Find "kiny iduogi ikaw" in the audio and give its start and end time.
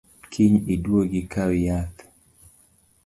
0.31-1.51